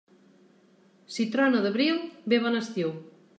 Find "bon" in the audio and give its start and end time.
2.47-2.59